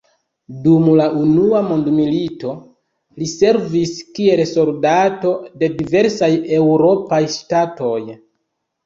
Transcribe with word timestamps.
Dum 0.61 0.85
la 0.99 1.03
unua 1.23 1.59
mondmilito 1.65 2.53
li 3.23 3.27
servis 3.33 3.91
kiel 4.15 4.41
soldato 4.53 5.35
de 5.65 5.71
diversaj 5.83 6.31
eŭropaj 6.61 7.21
ŝtatoj. 7.37 7.95